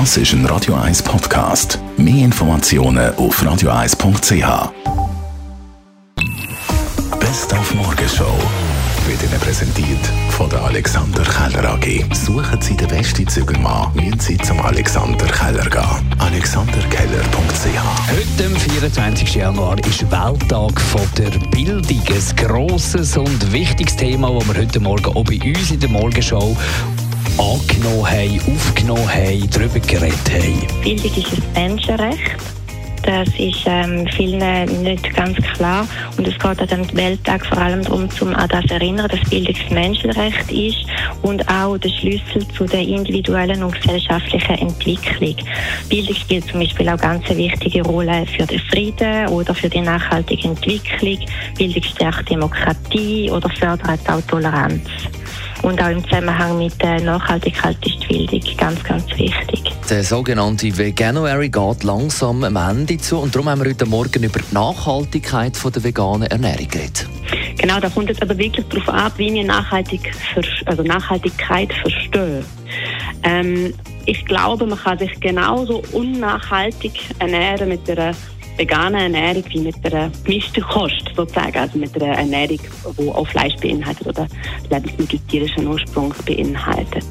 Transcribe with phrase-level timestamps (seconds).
[0.00, 1.78] Das ist ein Radio 1 Podcast.
[1.96, 4.72] Mehr Informationen auf radio1.ch.
[7.20, 8.36] Best auf Morgenshow
[9.06, 12.12] wird Ihnen präsentiert von der Alexander Keller AG.
[12.12, 16.14] Suchen Sie den besten Zügelmann, müssen Sie zum Alexander Keller gehen.
[16.18, 19.34] AlexanderKeller.ch Heute, am 24.
[19.36, 22.02] Januar, ist Welttag von der Bildung.
[22.08, 26.56] Ein grosses und wichtiges Thema, das wir heute Morgen auch bei uns in der Morgenshow
[27.38, 30.82] angenommen haben, aufgenommen haben, darüber geredet haben.
[30.82, 32.36] Bildung ist ein Menschenrecht.
[33.02, 35.86] Das ist ähm, vielen nicht ganz klar.
[36.16, 39.54] Und es geht an dem Welttag vor allem darum, um an das erinnern, dass Bildung
[39.68, 40.86] ein Menschenrecht ist
[41.20, 45.36] und auch der Schlüssel zu der individuellen und gesellschaftlichen Entwicklung.
[45.90, 49.82] Bildung spielt zum Beispiel auch ganz eine wichtige Rolle für den Frieden oder für die
[49.82, 51.18] nachhaltige Entwicklung.
[51.58, 54.88] Bildung stärkt Demokratie oder fördert auch Toleranz.
[55.64, 59.62] Und auch im Zusammenhang mit der Nachhaltigkeit ist die Bildung ganz, ganz wichtig.
[59.88, 64.40] Der sogenannte Veganuary geht langsam am Ende zu und darum haben wir heute Morgen über
[64.40, 67.08] die Nachhaltigkeit von der veganen Ernährung geredet.
[67.56, 70.12] Genau, da kommt es aber wirklich darauf ab, wie wir Nachhaltig
[70.66, 72.44] also Nachhaltigkeit verstehen.
[73.22, 73.72] Ähm,
[74.04, 78.14] ich glaube, man kann sich genauso unnachhaltig ernähren mit einer
[78.56, 82.58] veganen Ernährung wie mit einer gemischten Kost sozusagen, also mit einer Ernährung,
[82.98, 84.26] die auch Fleisch beinhaltet oder
[84.70, 87.04] Lebensmittel tierischen Ursprungs beinhaltet.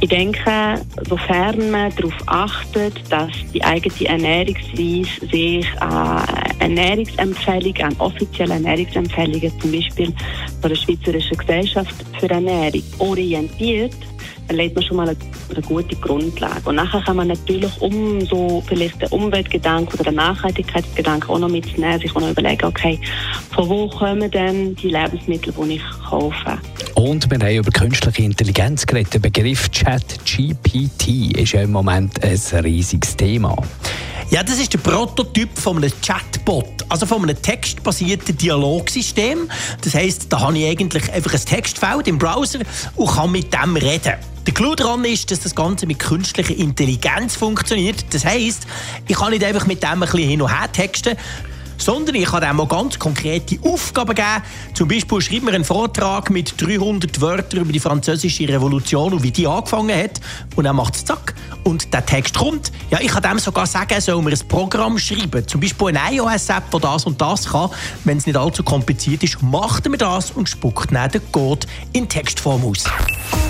[0.00, 6.24] Ich denke, sofern man darauf achtet, dass die eigene Ernährungsweise sich an
[6.60, 10.12] Ernährungsempfehlungen, an offizielle Ernährungsempfehlungen, zum Beispiel
[10.60, 13.96] von der Schweizerischen Gesellschaft für Ernährung, orientiert,
[14.48, 15.16] dann legt man schon mal eine,
[15.50, 16.68] eine, gute Grundlage.
[16.68, 21.48] Und nachher kann man natürlich um so vielleicht den Umweltgedanken oder den Nachhaltigkeitsgedanken auch noch
[21.48, 22.98] mitnehmen, sich auch noch überlegen, okay,
[23.54, 26.58] von wo kommen denn die Lebensmittel, die ich kaufe?
[26.94, 29.14] Und wir haben über künstliche Intelligenz geredet.
[29.14, 33.54] Der Begriff ChatGPT ist ja im Moment ein riesiges Thema.
[34.30, 39.48] Ja, das ist der Prototyp von einem Chatbot, also von einem textbasierten Dialogsystem.
[39.82, 42.58] Das heißt, da habe ich eigentlich einfach ein Textfeld im Browser
[42.96, 44.14] und kann mit dem reden.
[44.48, 48.02] Der Clou daran ist, dass das Ganze mit künstlicher Intelligenz funktioniert.
[48.14, 48.66] Das heißt,
[49.06, 51.18] ich kann nicht einfach mit dem ein bisschen hin und her texten,
[51.76, 54.42] sondern ich kann ihm auch ganz konkrete Aufgaben geben.
[54.72, 59.32] Zum Beispiel schreibt mir einen Vortrag mit 300 Wörtern über die französische Revolution und wie
[59.32, 60.18] die angefangen hat.
[60.56, 61.34] Und dann macht es zack.
[61.64, 62.72] Und der Text kommt.
[62.88, 65.46] Ja, ich kann dem sogar sagen, soll mir ein Programm schreiben.
[65.46, 67.68] Zum Beispiel eine iOS-App, die das und das kann.
[68.04, 71.66] Wenn es nicht allzu kompliziert ist, macht er mir das und spuckt dann den Code
[71.92, 72.84] in Textform aus.